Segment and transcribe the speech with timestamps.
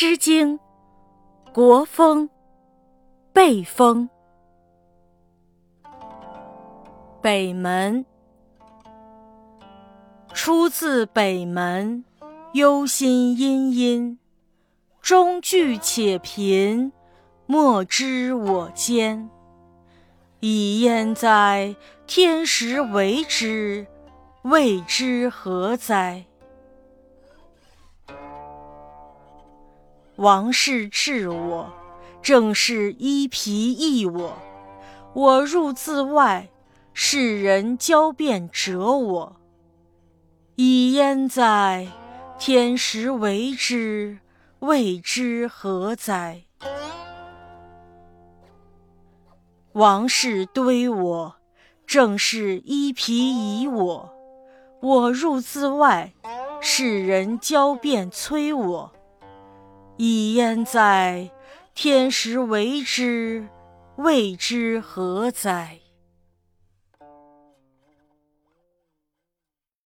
[0.00, 0.56] 诗经·
[1.52, 2.28] 国风·
[3.32, 4.08] 背风。
[7.20, 8.06] 北门，
[10.32, 12.04] 出自北门，
[12.52, 14.16] 忧心殷殷。
[15.02, 16.92] 中具且贫，
[17.46, 19.28] 莫知我艰。
[20.38, 21.74] 以焉哉！
[22.06, 23.84] 天时为之，
[24.42, 26.24] 谓之何哉？
[30.18, 31.72] 王室治我，
[32.20, 34.36] 正是衣皮役我。
[35.14, 36.48] 我入自外，
[36.92, 39.36] 世人交辩折我。
[40.56, 41.86] 以焉哉！
[42.36, 44.18] 天时为之，
[44.58, 46.42] 谓之何哉？
[49.74, 51.36] 王室堆我，
[51.86, 54.12] 正是衣皮夷我。
[54.82, 56.12] 我入自外，
[56.60, 58.92] 世人交辩催我。
[59.98, 61.28] 以焉哉！
[61.74, 63.48] 天时为之，
[63.96, 65.78] 谓之何哉？